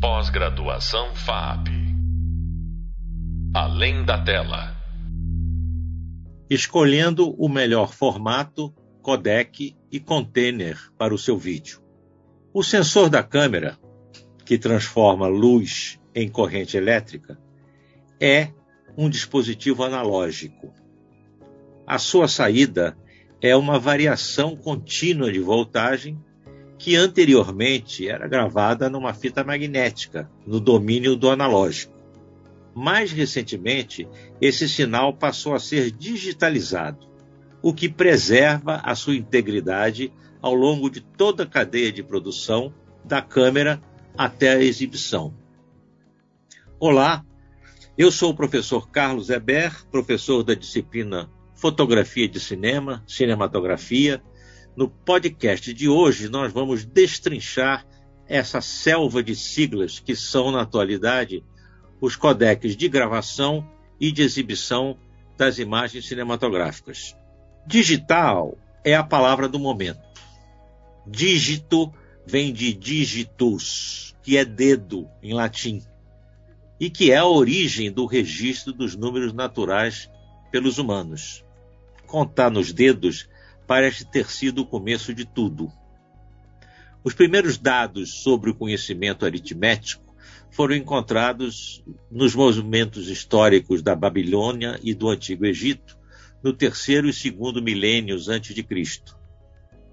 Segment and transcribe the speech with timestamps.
[0.00, 1.70] Pós-graduação FAP.
[3.52, 4.76] Além da tela.
[6.48, 8.72] Escolhendo o melhor formato,
[9.02, 11.82] codec e container para o seu vídeo.
[12.54, 13.76] O sensor da câmera,
[14.46, 17.36] que transforma luz em corrente elétrica,
[18.20, 18.52] é
[18.96, 20.72] um dispositivo analógico.
[21.84, 22.96] A sua saída
[23.42, 26.16] é uma variação contínua de voltagem
[26.78, 31.92] que anteriormente era gravada numa fita magnética, no domínio do analógico.
[32.72, 34.08] Mais recentemente,
[34.40, 37.08] esse sinal passou a ser digitalizado,
[37.60, 42.72] o que preserva a sua integridade ao longo de toda a cadeia de produção,
[43.04, 43.82] da câmera
[44.16, 45.34] até a exibição.
[46.78, 47.24] Olá,
[47.96, 54.22] eu sou o professor Carlos Eber, professor da disciplina Fotografia de Cinema, Cinematografia
[54.78, 57.84] no podcast de hoje, nós vamos destrinchar
[58.28, 61.42] essa selva de siglas que são, na atualidade,
[62.00, 64.96] os codecs de gravação e de exibição
[65.36, 67.16] das imagens cinematográficas.
[67.66, 69.98] Digital é a palavra do momento.
[71.04, 71.92] Dígito
[72.24, 75.82] vem de digitus, que é dedo em latim,
[76.78, 80.08] e que é a origem do registro dos números naturais
[80.52, 81.44] pelos humanos.
[82.06, 83.28] Contar nos dedos
[83.68, 85.70] parece ter sido o começo de tudo.
[87.04, 90.16] Os primeiros dados sobre o conhecimento aritmético
[90.50, 95.98] foram encontrados nos movimentos históricos da Babilônia e do Antigo Egito,
[96.42, 99.18] no terceiro e segundo milênios antes de Cristo.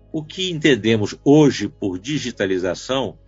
[0.09, 3.19] O que entendemos hoje por digitalização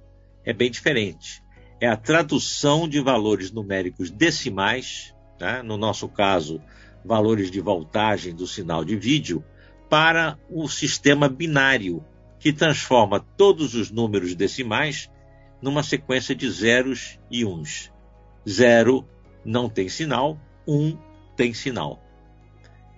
[0.45, 1.43] é bem diferente.
[1.81, 5.61] É a tradução de valores numéricos decimais, né?
[5.61, 6.61] no nosso caso,
[7.03, 9.43] valores de voltagem do sinal de vídeo,
[9.89, 12.03] para o sistema binário,
[12.39, 15.09] que transforma todos os números decimais
[15.61, 17.91] numa sequência de zeros e uns.
[18.47, 19.07] Zero
[19.43, 20.97] não tem sinal, um
[21.35, 22.03] tem sinal.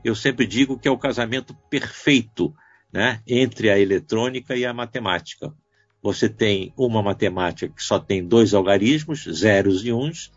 [0.03, 2.53] Eu sempre digo que é o casamento perfeito
[2.91, 5.53] né, entre a eletrônica e a matemática.
[6.01, 10.31] Você tem uma matemática que só tem dois algarismos, zeros e uns,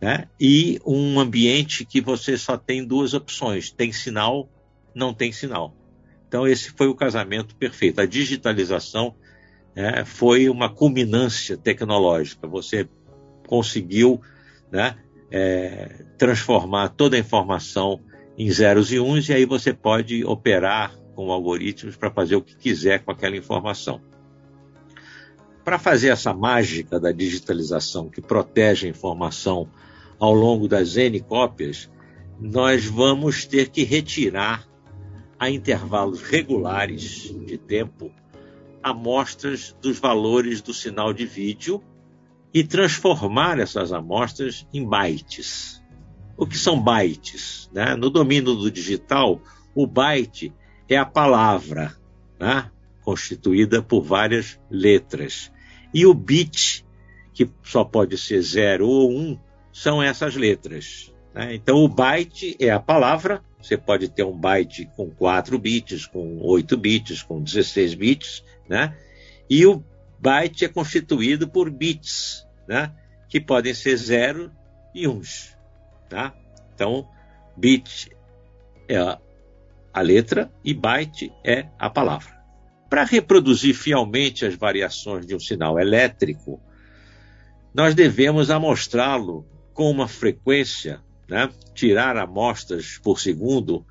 [0.00, 4.48] né, e um ambiente que você só tem duas opções: tem sinal,
[4.98, 5.74] não tem sinal.
[6.26, 8.00] Então, esse foi o casamento perfeito.
[8.00, 9.14] A digitalização
[9.74, 12.46] né, foi uma culminância tecnológica.
[12.46, 12.86] Você
[13.46, 14.20] conseguiu
[14.70, 14.96] né,
[15.30, 18.00] é, transformar toda a informação
[18.36, 22.54] em zeros e uns, e aí você pode operar com algoritmos para fazer o que
[22.54, 24.00] quiser com aquela informação.
[25.64, 29.68] Para fazer essa mágica da digitalização que protege a informação
[30.18, 31.90] ao longo das N cópias,
[32.40, 34.68] nós vamos ter que retirar
[35.38, 38.10] a intervalos regulares de tempo
[38.82, 41.82] amostras dos valores do sinal de vídeo
[42.52, 45.82] e transformar essas amostras em bytes.
[46.36, 47.68] O que são bytes?
[47.72, 47.94] Né?
[47.94, 49.40] No domínio do digital,
[49.74, 50.52] o byte
[50.88, 51.94] é a palavra,
[52.38, 52.70] né?
[53.02, 55.52] constituída por várias letras.
[55.92, 56.84] E o bit,
[57.32, 59.38] que só pode ser 0 ou 1, um,
[59.72, 61.12] são essas letras.
[61.34, 61.54] Né?
[61.54, 66.38] Então, o byte é a palavra você pode ter um byte com 4 bits, com
[66.40, 68.96] 8 bits, com 16 bits, né?
[69.50, 69.82] E o
[70.18, 72.92] byte é constituído por bits, né?
[73.28, 74.50] Que podem ser 0
[74.94, 75.20] e 1,
[76.08, 76.34] tá?
[76.74, 77.08] Então,
[77.56, 78.10] bit
[78.88, 78.96] é
[79.92, 82.38] a letra e byte é a palavra.
[82.88, 86.60] Para reproduzir fielmente as variações de um sinal elétrico,
[87.74, 93.84] nós devemos amostrá-lo com uma frequência né, tirar amostras por segundo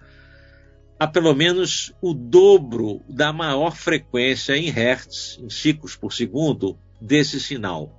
[1.00, 7.40] a pelo menos o dobro da maior frequência em hertz, em ciclos por segundo, desse
[7.40, 7.94] sinal.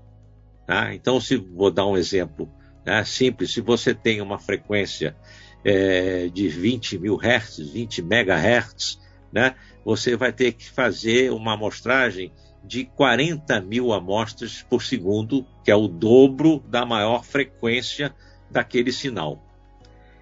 [0.66, 0.92] Tá?
[0.92, 2.50] Então, se vou dar um exemplo
[2.84, 5.16] né, simples, se você tem uma frequência
[5.64, 9.00] é, de 20 mil hertz, 20 megahertz,
[9.32, 9.54] né,
[9.84, 12.32] você vai ter que fazer uma amostragem
[12.64, 18.14] de 40 mil amostras por segundo, que é o dobro da maior frequência
[18.50, 19.44] daquele sinal.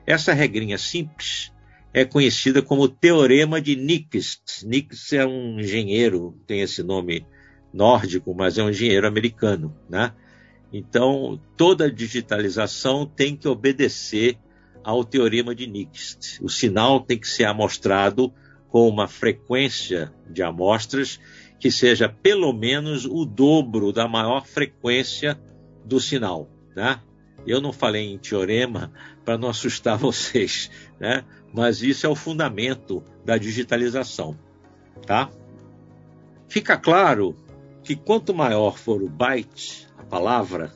[0.07, 1.53] Essa regrinha simples
[1.93, 4.41] é conhecida como Teorema de Nix.
[4.65, 7.27] Nix é um engenheiro, tem esse nome
[7.73, 10.13] nórdico, mas é um engenheiro americano, né?
[10.73, 14.39] Então, toda digitalização tem que obedecer
[14.85, 16.39] ao teorema de Nix.
[16.43, 18.33] O sinal tem que ser amostrado
[18.69, 21.19] com uma frequência de amostras
[21.59, 25.41] que seja pelo menos o dobro da maior frequência
[25.85, 27.01] do sinal, né?
[27.47, 28.93] Eu não falei em teorema
[29.25, 31.25] para não assustar vocês, né?
[31.53, 34.39] Mas isso é o fundamento da digitalização,
[35.07, 35.31] tá?
[36.49, 37.37] Fica claro
[37.83, 40.73] que quanto maior for o byte, palavra,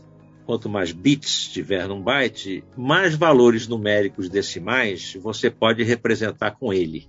[0.46, 7.08] quanto mais bits tiver num byte, mais valores numéricos decimais você pode representar com ele.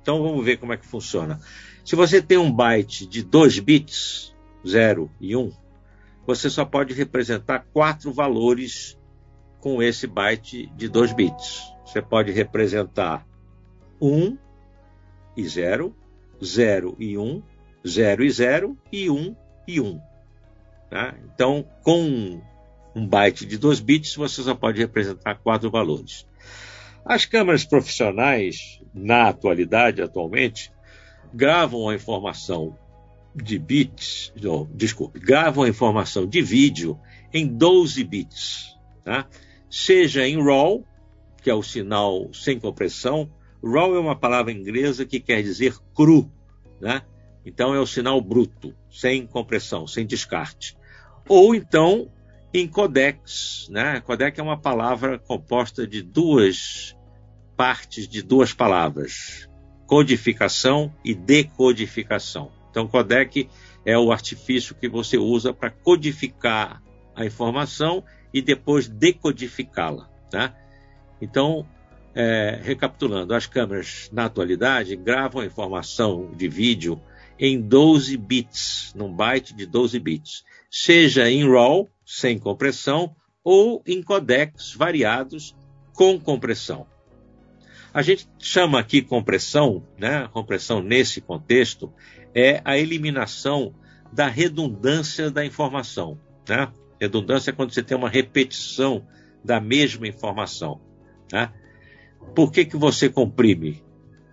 [0.00, 1.40] Então vamos ver como é que funciona.
[1.84, 4.34] Se você tem um byte de 2 bits,
[4.66, 5.52] 0 e 1, um,
[6.26, 8.98] você só pode representar quatro valores
[9.60, 11.72] com esse byte de 2 bits.
[11.84, 13.26] Você pode representar
[14.00, 14.36] 1
[15.36, 15.94] e 0,
[16.42, 17.42] 0 e 1,
[17.86, 19.36] 0 e 0 e 1
[19.66, 20.00] e 1.
[20.90, 21.14] Tá?
[21.24, 22.40] Então, com
[22.94, 26.26] um byte de 2 bits, você só pode representar quatro valores.
[27.04, 30.72] As câmeras profissionais, na atualidade, atualmente,
[31.32, 32.76] gravam a informação
[33.34, 36.98] de bits, não, desculpe, gravam a informação de vídeo
[37.32, 39.26] em 12 bits, tá?
[39.70, 40.84] seja em RAW,
[41.42, 43.30] que é o sinal sem compressão.
[43.64, 46.30] RAW é uma palavra inglesa que quer dizer cru,
[46.80, 47.02] né?
[47.44, 50.76] então é o sinal bruto, sem compressão, sem descarte.
[51.28, 52.10] Ou então
[52.52, 53.68] em codecs.
[53.70, 54.00] Né?
[54.00, 56.96] Codec é uma palavra composta de duas
[57.56, 59.48] partes de duas palavras:
[59.86, 62.50] codificação e decodificação.
[62.72, 63.50] Então, codec
[63.84, 66.82] é o artifício que você usa para codificar
[67.14, 68.02] a informação
[68.32, 70.08] e depois decodificá-la.
[70.30, 70.56] Tá?
[71.20, 71.66] Então,
[72.14, 76.98] é, recapitulando, as câmeras na atualidade gravam a informação de vídeo
[77.38, 83.14] em 12 bits, num byte de 12 bits, seja em RAW, sem compressão,
[83.44, 85.54] ou em codecs variados
[85.92, 86.86] com compressão.
[87.94, 90.26] A gente chama aqui compressão, né?
[90.32, 91.92] Compressão nesse contexto
[92.34, 93.74] é a eliminação
[94.12, 96.18] da redundância da informação,
[96.48, 96.68] né?
[97.00, 99.06] Redundância é quando você tem uma repetição
[99.44, 100.80] da mesma informação,
[101.32, 101.50] né?
[102.34, 103.82] Por que, que você comprime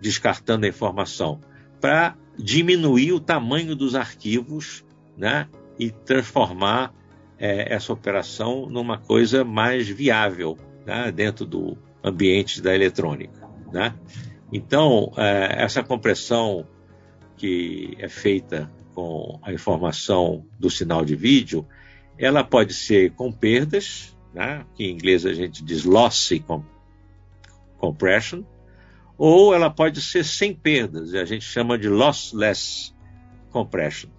[0.00, 1.40] descartando a informação?
[1.80, 4.84] Para diminuir o tamanho dos arquivos,
[5.16, 5.48] né?
[5.78, 6.94] E transformar
[7.38, 10.56] é, essa operação numa coisa mais viável
[10.86, 11.10] né?
[11.10, 13.48] dentro do ambiente da eletrônica.
[13.72, 13.94] Né?
[14.52, 16.66] Então, é, essa compressão
[17.40, 21.66] que é feita com a informação do sinal de vídeo,
[22.18, 24.66] ela pode ser com perdas, né?
[24.74, 26.44] que em inglês a gente diz lossy
[27.78, 28.44] compression,
[29.16, 32.94] ou ela pode ser sem perdas, a gente chama de lossless
[33.48, 34.10] compression.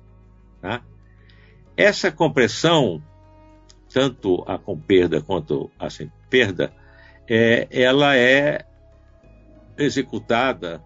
[0.59, 0.81] Tá?
[1.77, 3.03] Essa compressão,
[3.93, 6.73] tanto a com perda quanto a sem perda,
[7.29, 8.65] é, ela é
[9.77, 10.83] executada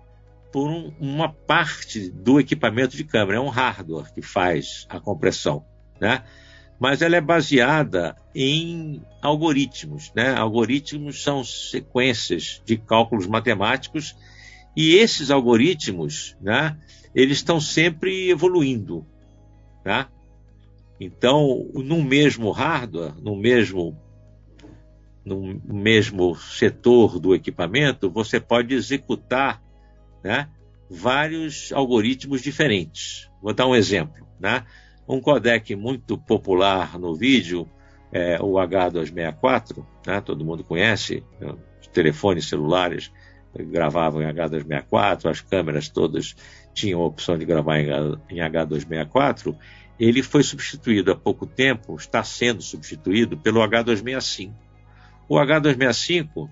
[0.56, 5.66] por um, uma parte do equipamento de câmera, é um hardware que faz a compressão,
[6.00, 6.24] né?
[6.80, 10.34] Mas ela é baseada em algoritmos, né?
[10.34, 14.16] Algoritmos são sequências de cálculos matemáticos
[14.78, 16.78] e esses algoritmos, né?
[17.14, 19.06] Eles estão sempre evoluindo,
[19.84, 20.08] tá?
[20.98, 24.00] Então, no mesmo hardware, no mesmo
[25.26, 29.65] no mesmo setor do equipamento, você pode executar
[30.26, 30.50] né,
[30.90, 33.30] vários algoritmos diferentes.
[33.40, 34.28] Vou dar um exemplo.
[34.40, 34.66] Né?
[35.08, 37.70] Um codec muito popular no vídeo
[38.12, 40.20] é o H264, né?
[40.22, 41.54] todo mundo conhece, né?
[41.80, 43.12] os telefones celulares
[43.56, 46.36] gravavam em H264, as câmeras todas
[46.74, 49.56] tinham a opção de gravar em H264.
[50.00, 54.52] Ele foi substituído há pouco tempo, está sendo substituído pelo H265.
[55.30, 56.50] O H265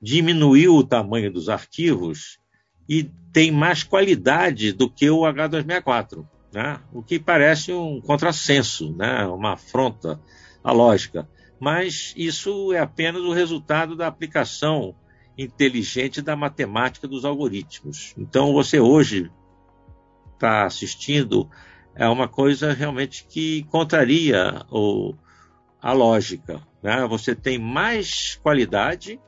[0.00, 2.41] diminuiu o tamanho dos arquivos
[2.88, 6.80] e tem mais qualidade do que o H264, né?
[6.92, 9.26] o que parece um contrassenso, né?
[9.26, 10.20] uma afronta
[10.62, 11.28] à lógica.
[11.58, 14.94] Mas isso é apenas o resultado da aplicação
[15.38, 18.14] inteligente da matemática dos algoritmos.
[18.18, 19.30] Então, você hoje
[20.34, 21.48] está assistindo
[21.94, 25.14] é uma coisa realmente que contraria o,
[25.80, 26.60] a lógica.
[26.82, 27.06] Né?
[27.06, 29.20] Você tem mais qualidade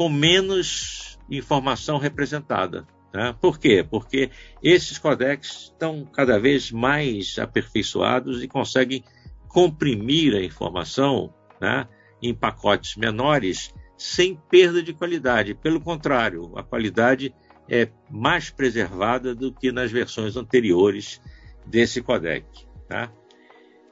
[0.00, 2.86] com menos informação representada.
[3.12, 3.36] Né?
[3.38, 3.86] Por quê?
[3.86, 4.30] Porque
[4.62, 9.04] esses codecs estão cada vez mais aperfeiçoados e conseguem
[9.46, 11.86] comprimir a informação né,
[12.22, 15.52] em pacotes menores sem perda de qualidade.
[15.52, 17.34] Pelo contrário, a qualidade
[17.68, 21.20] é mais preservada do que nas versões anteriores
[21.66, 22.46] desse codec.
[22.88, 23.12] Tá?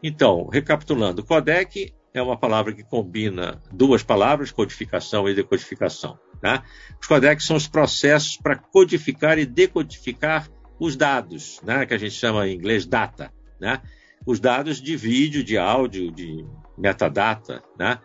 [0.03, 6.19] Então, recapitulando, codec é uma palavra que combina duas palavras, codificação e decodificação.
[6.41, 6.63] Tá?
[7.01, 10.49] Os codecs são os processos para codificar e decodificar
[10.79, 11.85] os dados, né?
[11.87, 13.33] que a gente chama em inglês data.
[13.61, 13.81] Né?
[14.27, 16.45] Os dados de vídeo, de áudio, de
[16.77, 17.63] metadata.
[17.79, 17.99] Né?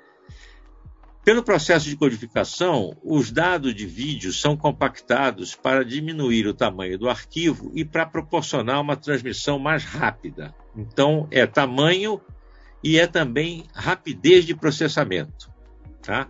[1.24, 7.10] Pelo processo de codificação, os dados de vídeo são compactados para diminuir o tamanho do
[7.10, 10.54] arquivo e para proporcionar uma transmissão mais rápida.
[10.76, 12.20] Então, é tamanho
[12.84, 15.50] e é também rapidez de processamento.
[16.02, 16.28] Tá?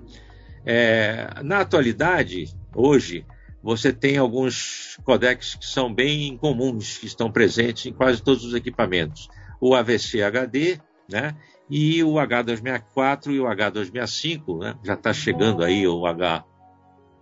[0.66, 3.26] É, na atualidade, hoje,
[3.62, 8.54] você tem alguns codecs que são bem comuns, que estão presentes em quase todos os
[8.54, 9.30] equipamentos.
[9.60, 10.80] O AVC HD,
[11.10, 11.36] né?
[11.70, 14.76] e o H264 e o H265, né?
[14.84, 16.02] já está chegando aí o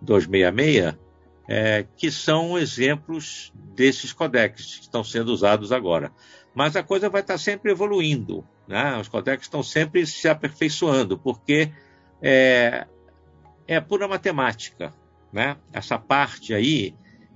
[0.00, 0.98] H266,
[1.48, 6.12] é, que são exemplos desses codecs que estão sendo usados agora.
[6.54, 8.96] Mas a coisa vai estar tá sempre evoluindo, né?
[8.96, 11.70] os codecs estão sempre se aperfeiçoando, porque
[12.22, 12.86] é,
[13.68, 14.94] é pura matemática.
[15.30, 15.58] Né?
[15.70, 16.94] Essa parte aí,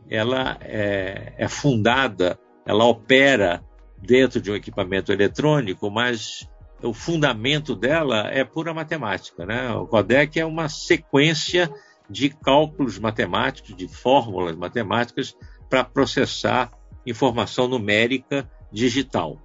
[0.08, 3.62] ela é, é fundada, ela opera
[3.98, 6.48] dentro de um equipamento eletrônico, mas
[6.82, 9.44] o fundamento dela é pura matemática.
[9.44, 9.70] Né?
[9.72, 11.70] O codec é uma sequência
[12.08, 15.36] de cálculos matemáticos, de fórmulas matemáticas
[15.68, 16.72] para processar
[17.04, 19.38] informação numérica digital.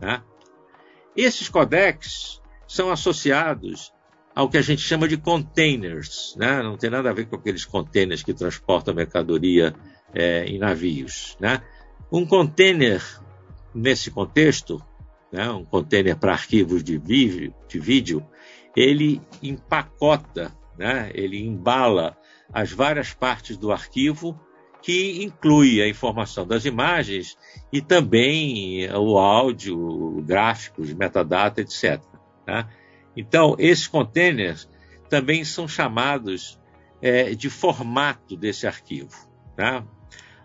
[0.00, 0.22] Né?
[1.16, 3.92] Esses codecs são associados
[4.34, 6.60] ao que a gente chama de containers, né?
[6.62, 9.74] não tem nada a ver com aqueles containers que transportam mercadoria
[10.12, 11.36] é, em navios.
[11.38, 11.62] Né?
[12.10, 13.00] Um container,
[13.72, 14.82] nesse contexto,
[15.32, 18.26] né, um container para arquivos de vídeo, de vídeo,
[18.76, 22.16] ele empacota, né, ele embala
[22.52, 24.40] as várias partes do arquivo
[24.84, 27.38] que inclui a informação das imagens
[27.72, 32.02] e também o áudio, gráficos, metadata, etc.
[32.44, 32.68] Tá?
[33.16, 34.68] Então, esses containers
[35.08, 36.60] também são chamados
[37.00, 39.26] é, de formato desse arquivo.
[39.56, 39.82] Tá?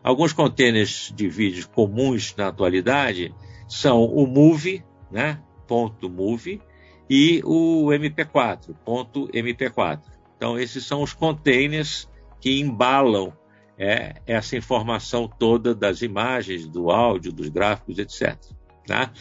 [0.01, 3.35] Alguns containers de vídeo comuns na atualidade
[3.67, 5.41] são o Move, né?
[5.67, 6.61] Ponto .move
[7.09, 9.99] e o MP4, ponto MP4.
[10.37, 13.33] Então esses são os containers que embalam
[13.79, 18.37] é, essa informação toda das imagens, do áudio, dos gráficos, etc.
[18.85, 19.13] Tá?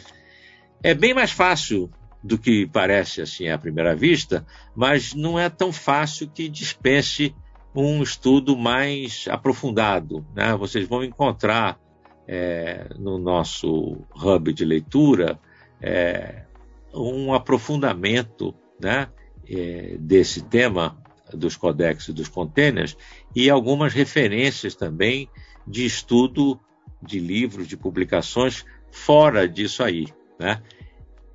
[0.83, 1.89] É bem mais fácil
[2.21, 7.33] do que parece assim à primeira vista, mas não é tão fácil que dispense
[7.73, 10.25] um estudo mais aprofundado.
[10.35, 10.53] Né?
[10.57, 11.79] Vocês vão encontrar
[12.27, 15.39] é, no nosso hub de leitura
[15.81, 16.43] é,
[16.93, 19.07] um aprofundamento né,
[19.49, 20.97] é, desse tema
[21.33, 22.97] dos codecs e dos containers
[23.35, 25.29] e algumas referências também
[25.67, 26.59] de estudo
[27.01, 30.07] de livros, de publicações fora disso aí.
[30.39, 30.61] Né?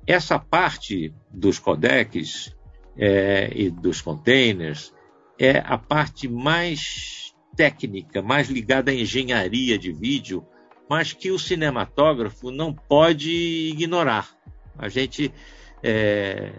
[0.05, 2.55] Essa parte dos codecs
[2.97, 4.93] é, e dos containers
[5.39, 10.45] é a parte mais técnica, mais ligada à engenharia de vídeo
[10.89, 14.29] mas que o cinematógrafo não pode ignorar.
[14.77, 15.33] A gente
[15.81, 16.53] é,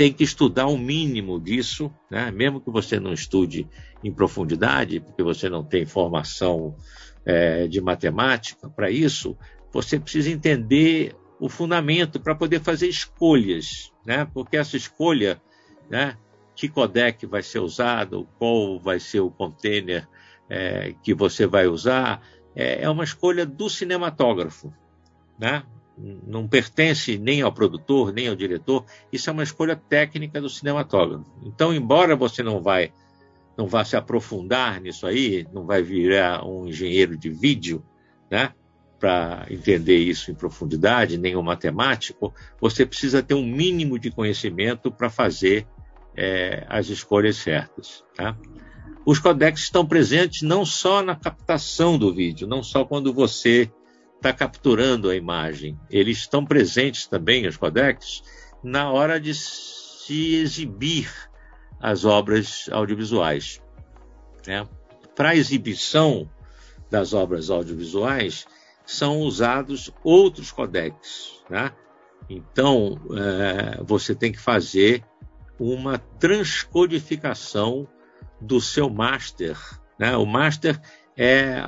[0.00, 2.30] tem que estudar o um mínimo disso, né?
[2.30, 3.68] mesmo que você não estude
[4.02, 6.74] em profundidade, porque você não tem formação
[7.22, 9.36] é, de matemática para isso,
[9.70, 14.26] você precisa entender o fundamento para poder fazer escolhas, né?
[14.32, 15.38] porque essa escolha,
[15.90, 16.16] né?
[16.56, 20.08] que codec vai ser usado, qual vai ser o container
[20.48, 22.22] é, que você vai usar,
[22.56, 24.72] é, é uma escolha do cinematógrafo,
[25.38, 25.62] né?
[26.26, 28.84] Não pertence nem ao produtor, nem ao diretor.
[29.12, 31.24] Isso é uma escolha técnica do cinematógrafo.
[31.44, 32.92] Então, embora você não vai
[33.60, 37.84] não vá se aprofundar nisso aí, não vai virar um engenheiro de vídeo,
[38.30, 38.54] né?
[38.98, 44.90] Para entender isso em profundidade, nem um matemático, você precisa ter um mínimo de conhecimento
[44.90, 45.66] para fazer
[46.16, 48.02] é, as escolhas certas.
[48.14, 48.34] Tá?
[49.04, 53.70] Os codecs estão presentes não só na captação do vídeo, não só quando você
[54.20, 58.22] está capturando a imagem, eles estão presentes também, os codecs,
[58.62, 61.10] na hora de se exibir
[61.80, 63.62] as obras audiovisuais.
[64.46, 64.68] Né?
[65.16, 66.30] Para a exibição
[66.90, 68.46] das obras audiovisuais,
[68.84, 71.42] são usados outros codecs.
[71.48, 71.72] Né?
[72.28, 75.02] Então, é, você tem que fazer
[75.58, 77.88] uma transcodificação
[78.38, 79.56] do seu master.
[79.98, 80.14] Né?
[80.14, 80.78] O master
[81.16, 81.64] é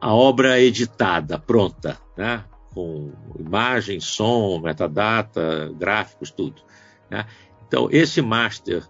[0.00, 2.44] a obra editada, pronta, né?
[2.72, 6.62] com imagem, som, metadata, gráficos, tudo.
[7.10, 7.26] Né?
[7.66, 8.86] Então, esse master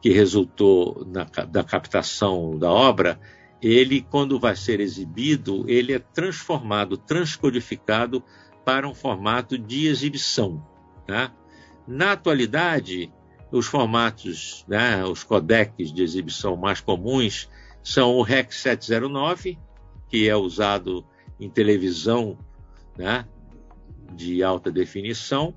[0.00, 3.18] que resultou na, da captação da obra,
[3.60, 8.22] ele, quando vai ser exibido, ele é transformado, transcodificado
[8.64, 10.64] para um formato de exibição.
[11.08, 11.30] Né?
[11.86, 13.12] Na atualidade,
[13.50, 17.48] os formatos, né, os codecs de exibição mais comuns
[17.82, 19.58] são o REC 709,
[20.12, 21.02] que é usado
[21.40, 22.36] em televisão
[22.98, 23.26] né,
[24.14, 25.54] de alta definição,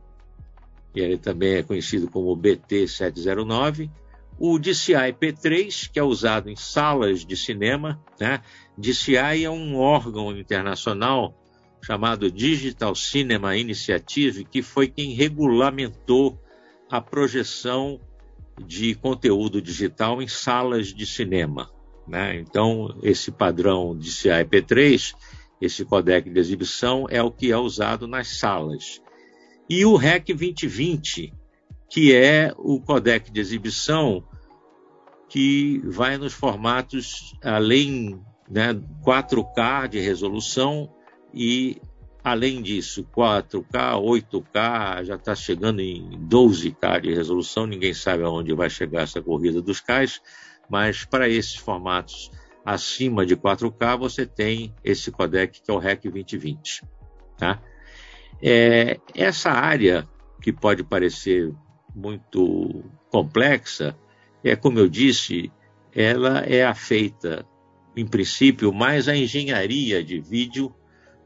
[0.95, 3.91] e ele também é conhecido como BT 709,
[4.39, 8.01] o DCI P3, que é usado em salas de cinema.
[8.17, 8.41] Né?
[8.77, 11.37] DCI é um órgão internacional
[11.81, 16.41] chamado Digital Cinema Initiative, que foi quem regulamentou
[16.89, 17.99] a projeção
[18.65, 21.74] de conteúdo digital em salas de cinema.
[22.07, 22.37] Né?
[22.37, 25.13] Então, esse padrão DCI P3,
[25.59, 29.01] esse codec de exibição, é o que é usado nas salas.
[29.69, 31.33] E o REC 2020,
[31.89, 34.23] que é o codec de exibição
[35.27, 40.89] que vai nos formatos além né, 4K de resolução
[41.33, 41.81] e
[42.23, 48.69] além disso 4K, 8K, já está chegando em 12K de resolução, ninguém sabe aonde vai
[48.69, 50.19] chegar essa corrida dos cais,
[50.69, 52.31] mas para esses formatos
[52.65, 56.83] acima de 4K você tem esse codec que é o REC 2020.
[57.37, 57.61] Tá?
[58.41, 60.07] É, essa área
[60.41, 61.53] que pode parecer
[61.93, 63.95] muito complexa,
[64.43, 65.51] é como eu disse,
[65.93, 67.45] ela é afeita,
[67.95, 70.75] em princípio, mais à engenharia de vídeo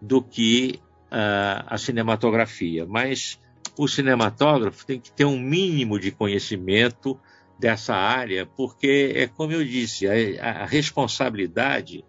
[0.01, 0.79] do que
[1.11, 2.85] uh, a cinematografia.
[2.85, 3.39] Mas
[3.77, 7.19] o cinematógrafo tem que ter um mínimo de conhecimento
[7.59, 12.05] dessa área, porque é como eu disse, a, a responsabilidade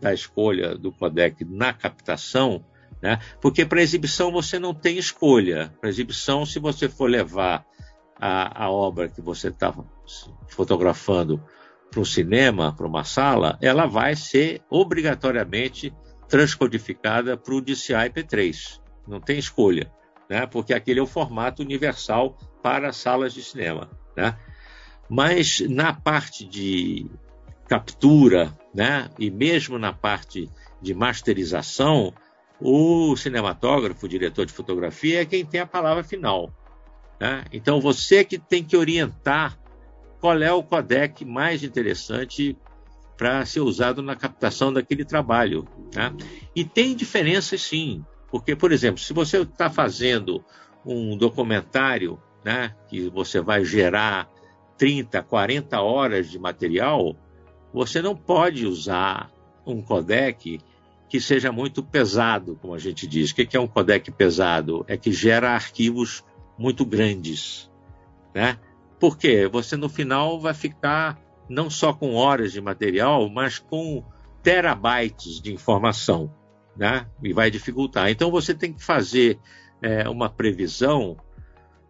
[0.00, 2.64] da escolha do codec na captação
[3.04, 3.20] né?
[3.38, 5.70] Porque para exibição você não tem escolha.
[5.78, 7.62] Para exibição, se você for levar
[8.18, 9.74] a, a obra que você está
[10.48, 11.44] fotografando
[11.90, 15.94] para um cinema, para uma sala, ela vai ser obrigatoriamente
[16.28, 18.80] transcodificada para o DCI P3.
[19.06, 19.92] Não tem escolha,
[20.30, 20.46] né?
[20.46, 23.90] porque aquele é o formato universal para salas de cinema.
[24.16, 24.34] Né?
[25.08, 27.10] Mas na parte de
[27.68, 29.10] captura, né?
[29.18, 32.12] e mesmo na parte de masterização,
[32.60, 36.52] o cinematógrafo, o diretor de fotografia, é quem tem a palavra final.
[37.20, 37.44] Né?
[37.52, 39.58] Então você que tem que orientar
[40.20, 42.56] qual é o codec mais interessante
[43.16, 45.66] para ser usado na captação daquele trabalho.
[45.94, 46.12] Né?
[46.54, 50.44] E tem diferenças sim, porque, por exemplo, se você está fazendo
[50.84, 54.28] um documentário né, que você vai gerar
[54.76, 57.16] 30, 40 horas de material,
[57.72, 59.30] você não pode usar
[59.66, 60.60] um codec
[61.08, 63.30] que seja muito pesado, como a gente diz.
[63.30, 64.84] O que é um codec pesado?
[64.88, 66.24] É que gera arquivos
[66.58, 67.70] muito grandes,
[68.34, 68.58] né?
[68.98, 74.04] Porque você no final vai ficar não só com horas de material, mas com
[74.42, 76.32] terabytes de informação,
[76.76, 77.06] né?
[77.22, 78.10] E vai dificultar.
[78.10, 79.38] Então você tem que fazer
[79.82, 81.16] é, uma previsão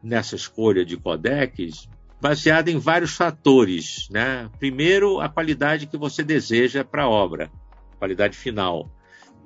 [0.03, 1.89] nessa escolha de codecs
[2.25, 4.51] baseada em vários fatores, né?
[4.59, 7.53] Primeiro, a qualidade que você deseja para a obra,
[7.99, 8.91] qualidade final.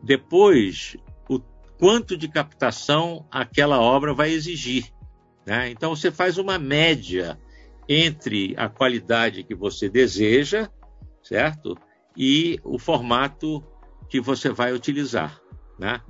[0.01, 0.97] Depois,
[1.29, 1.41] o
[1.77, 4.93] quanto de captação aquela obra vai exigir.
[5.45, 5.71] Né?
[5.71, 7.37] Então, você faz uma média
[7.89, 10.71] entre a qualidade que você deseja,
[11.21, 11.77] certo?
[12.17, 13.61] E o formato
[14.09, 15.41] que você vai utilizar,
[15.81, 16.01] né?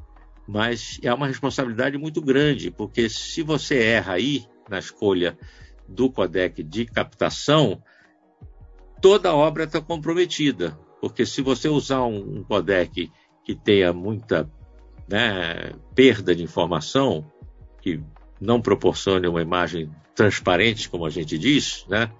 [0.46, 5.38] Mas é uma responsabilidade muito grande, porque se você erra aí na escolha
[5.88, 7.82] do codec de captação,
[9.00, 10.78] toda a obra está comprometida.
[11.00, 13.10] Porque se você usar um, um codec
[13.44, 14.50] que tenha muita
[15.08, 17.24] né, perda de informação,
[17.80, 18.00] que
[18.40, 22.10] não proporcione uma imagem transparente, como a gente diz, né,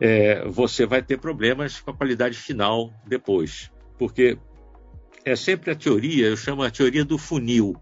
[0.00, 3.70] é, você vai ter problemas com a qualidade final depois.
[3.98, 4.38] Porque
[5.24, 7.76] é sempre a teoria, eu chamo a teoria do funil.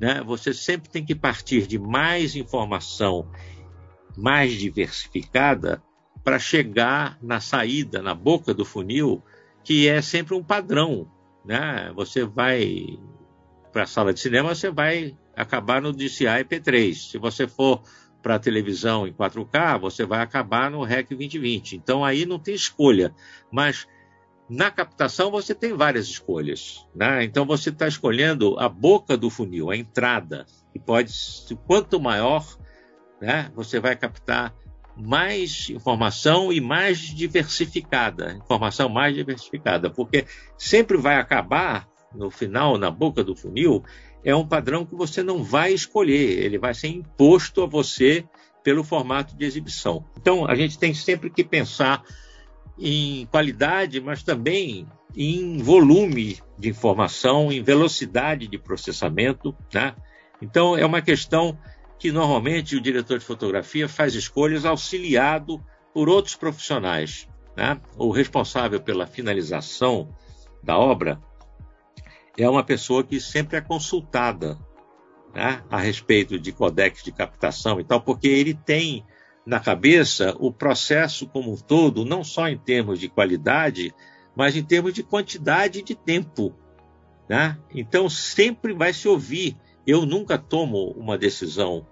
[0.00, 0.22] Né?
[0.24, 3.30] Você sempre tem que partir de mais informação
[4.16, 5.82] mais diversificada
[6.24, 9.22] para chegar na saída, na boca do funil,
[9.62, 11.08] que é sempre um padrão
[11.46, 11.92] né?
[11.94, 12.98] Você vai
[13.72, 16.94] para a sala de cinema, você vai acabar no DCI P3.
[16.94, 17.82] Se você for
[18.22, 21.76] para a televisão em 4K, você vai acabar no REC 2020.
[21.76, 23.14] Então aí não tem escolha.
[23.52, 23.86] Mas
[24.48, 26.84] na captação você tem várias escolhas.
[26.94, 27.22] Né?
[27.22, 30.46] Então você está escolhendo a boca do funil, a entrada.
[30.74, 31.12] E pode,
[31.66, 32.44] quanto maior,
[33.20, 34.54] né, você vai captar
[34.96, 40.24] mais informação e mais diversificada, informação mais diversificada, porque
[40.56, 43.84] sempre vai acabar no final, na boca do funil,
[44.24, 48.24] é um padrão que você não vai escolher, ele vai ser imposto a você
[48.64, 50.04] pelo formato de exibição.
[50.16, 52.02] Então, a gente tem sempre que pensar
[52.78, 59.94] em qualidade, mas também em volume de informação, em velocidade de processamento, né?
[60.42, 61.56] Então, é uma questão
[61.98, 67.28] que normalmente o diretor de fotografia faz escolhas auxiliado por outros profissionais.
[67.56, 67.80] Né?
[67.96, 70.14] O responsável pela finalização
[70.62, 71.20] da obra
[72.36, 74.58] é uma pessoa que sempre é consultada
[75.34, 75.62] né?
[75.70, 79.04] a respeito de codex de captação e tal, porque ele tem
[79.46, 83.94] na cabeça o processo como um todo, não só em termos de qualidade,
[84.34, 86.54] mas em termos de quantidade de tempo.
[87.28, 87.56] Né?
[87.74, 89.56] Então sempre vai se ouvir.
[89.86, 91.86] Eu nunca tomo uma decisão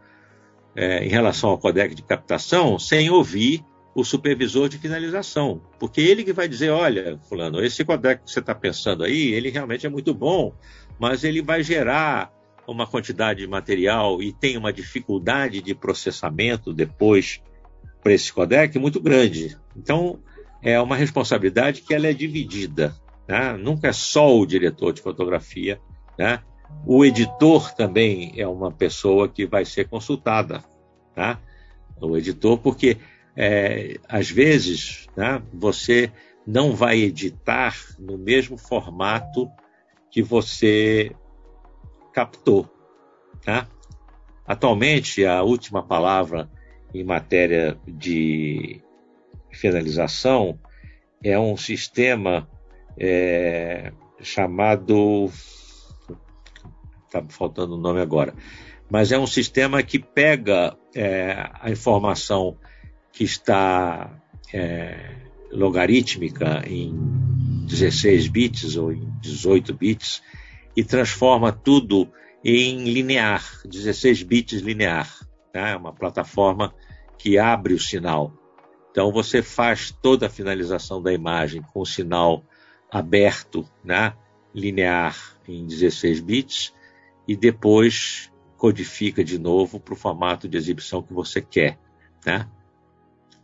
[0.75, 6.25] é, em relação ao codec de captação sem ouvir o supervisor de finalização, porque ele
[6.25, 9.89] que vai dizer, olha, fulano, esse codec que você está pensando aí, ele realmente é
[9.89, 10.53] muito bom,
[10.99, 12.33] mas ele vai gerar
[12.67, 17.41] uma quantidade de material e tem uma dificuldade de processamento depois
[18.03, 19.57] para esse codec muito grande.
[19.77, 20.19] Então,
[20.63, 22.97] é uma responsabilidade que ela é dividida.
[23.29, 23.53] Né?
[23.59, 25.79] Nunca é só o diretor de fotografia.
[26.19, 26.43] Né?
[26.87, 30.63] O editor também é uma pessoa que vai ser consultada.
[31.15, 31.41] Tá?
[32.01, 32.99] O editor, porque
[33.37, 36.13] é, às vezes né, você
[36.47, 39.49] não vai editar no mesmo formato
[40.11, 41.13] que você
[42.13, 42.69] captou.
[43.45, 43.67] Tá?
[44.47, 46.51] Atualmente, a última palavra
[46.93, 48.81] em matéria de
[49.51, 50.59] finalização
[51.23, 52.49] é um sistema
[52.99, 55.31] é, chamado.
[57.19, 58.35] Está faltando o nome agora.
[58.91, 62.57] Mas é um sistema que pega é, a informação
[63.13, 64.11] que está
[64.53, 65.15] é,
[65.53, 66.93] logarítmica em
[67.67, 70.23] 16 bits ou em 18 bits
[70.77, 72.11] e transforma tudo
[72.45, 75.09] em linear, 16 bits linear.
[75.53, 75.69] Tá?
[75.69, 76.75] É uma plataforma
[77.17, 78.33] que abre o sinal.
[78.91, 82.45] Então você faz toda a finalização da imagem com o sinal
[82.91, 84.15] aberto, né?
[84.55, 85.17] linear
[85.49, 86.73] em 16 bits,
[87.27, 91.79] e depois codifica de novo para o formato de exibição que você quer.
[92.25, 92.49] Né?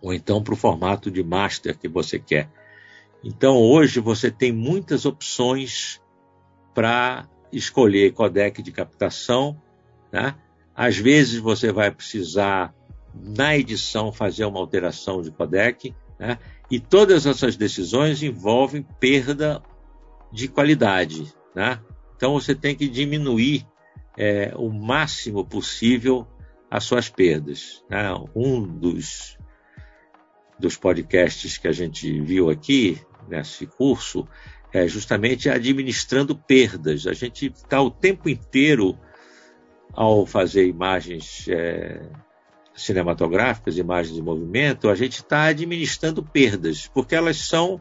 [0.00, 2.50] Ou então para o formato de master que você quer.
[3.22, 6.00] Então hoje você tem muitas opções
[6.74, 9.60] para escolher codec de captação.
[10.10, 10.34] Né?
[10.74, 12.74] Às vezes você vai precisar,
[13.14, 15.94] na edição, fazer uma alteração de codec.
[16.18, 16.38] Né?
[16.70, 19.62] E todas essas decisões envolvem perda
[20.32, 21.30] de qualidade.
[21.54, 21.78] Né?
[22.16, 23.66] Então você tem que diminuir
[24.20, 26.28] é, o máximo possível
[26.70, 27.82] as suas perdas.
[27.88, 28.04] Né?
[28.36, 29.38] Um dos,
[30.58, 34.28] dos podcasts que a gente viu aqui nesse curso
[34.74, 37.06] é justamente administrando perdas.
[37.06, 38.98] A gente está o tempo inteiro,
[39.94, 42.02] ao fazer imagens é,
[42.74, 47.80] cinematográficas, imagens de movimento, a gente está administrando perdas, porque elas são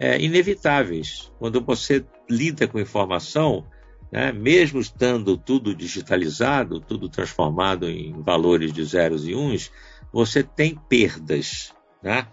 [0.00, 1.30] é, inevitáveis.
[1.38, 3.66] Quando você lida com informação,
[4.10, 9.70] né, mesmo estando tudo digitalizado, tudo transformado em valores de zeros e uns,
[10.12, 11.74] você tem perdas.
[12.02, 12.26] Né?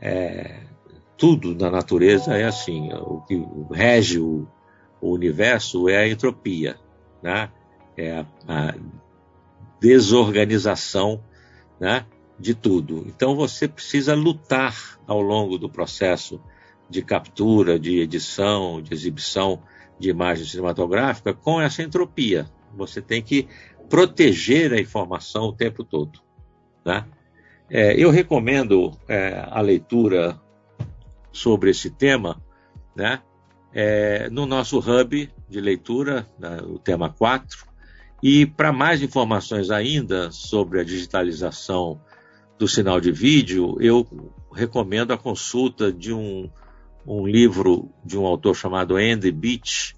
[0.00, 0.62] É,
[1.16, 2.92] tudo na natureza é assim.
[2.92, 4.46] O que rege o,
[5.00, 6.76] o universo é a entropia,
[7.22, 7.50] né?
[7.96, 8.74] é a, a
[9.80, 11.22] desorganização
[11.80, 12.06] né,
[12.38, 13.04] de tudo.
[13.08, 16.40] Então você precisa lutar ao longo do processo
[16.88, 19.62] de captura, de edição, de exibição
[19.98, 22.46] de imagem cinematográfica com essa entropia.
[22.74, 23.48] Você tem que
[23.88, 26.20] proteger a informação o tempo todo.
[26.84, 27.04] Né?
[27.70, 30.40] É, eu recomendo é, a leitura
[31.32, 32.40] sobre esse tema,
[32.94, 33.20] né?
[33.72, 37.66] É, no nosso hub de leitura, né, o tema 4.
[38.22, 42.00] E para mais informações ainda sobre a digitalização
[42.58, 44.06] do sinal de vídeo, eu
[44.50, 46.48] recomendo a consulta de um,
[47.06, 49.94] um livro de um autor chamado Andy Beach,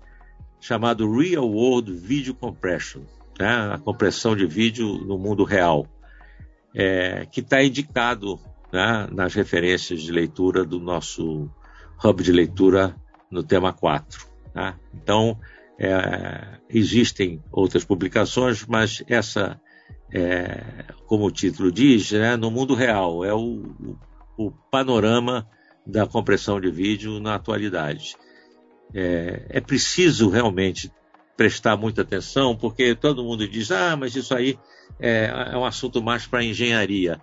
[0.60, 3.02] chamado Real World Video Compression,
[3.38, 3.72] né?
[3.74, 5.86] a compressão de vídeo no mundo real,
[6.74, 8.38] é, que está indicado
[8.72, 11.50] né, nas referências de leitura do nosso
[12.04, 12.94] hub de leitura
[13.30, 14.26] no tema 4.
[14.52, 14.78] Tá?
[14.94, 15.38] Então,
[15.78, 19.60] é, existem outras publicações, mas essa,
[20.12, 23.96] é, como o título diz, né, no mundo real, é o,
[24.36, 25.46] o, panorama
[25.88, 28.14] da compressão de vídeo na atualidade.
[28.94, 30.92] É, é preciso realmente
[31.36, 34.58] prestar muita atenção, porque todo mundo diz, ah, mas isso aí
[35.00, 37.20] é, é um assunto mais para engenharia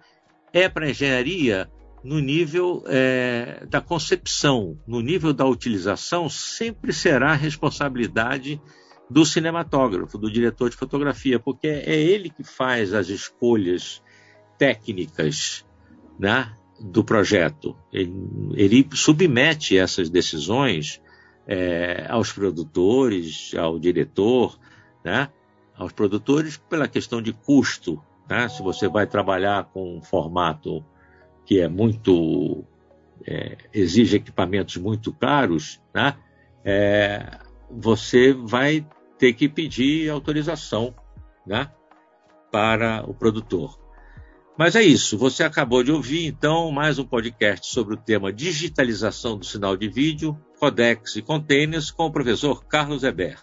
[0.55, 1.69] é para engenharia
[2.01, 8.61] no nível é, da concepção, no nível da utilização, sempre será responsabilidade
[9.09, 14.01] do cinematógrafo, do diretor de fotografia, porque é ele que faz as escolhas
[14.57, 15.65] técnicas
[16.17, 17.75] né, do projeto.
[17.91, 18.13] Ele,
[18.53, 21.01] ele submete essas decisões
[21.47, 24.57] é, aos produtores, ao diretor,
[25.03, 25.29] né,
[25.77, 28.49] aos produtores pela questão de custo, né?
[28.49, 30.83] Se você vai trabalhar com um formato
[31.45, 32.63] que é muito
[33.25, 36.15] é, exige equipamentos muito caros, né?
[36.63, 38.85] É, você vai
[39.17, 40.93] ter que pedir autorização
[41.45, 41.69] né?
[42.51, 43.79] para o produtor.
[44.57, 49.37] Mas é isso, você acabou de ouvir então mais um podcast sobre o tema digitalização
[49.37, 53.37] do sinal de vídeo, codecs e containers com o professor Carlos Eber.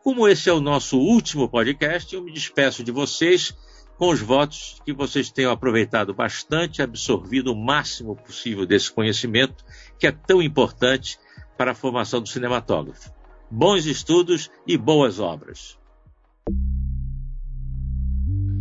[0.00, 3.52] Como esse é o nosso último podcast, eu me despeço de vocês
[3.96, 9.64] com os votos que vocês tenham aproveitado bastante, absorvido o máximo possível desse conhecimento
[9.98, 11.18] que é tão importante
[11.56, 13.12] para a formação do cinematógrafo.
[13.50, 15.76] Bons estudos e boas obras.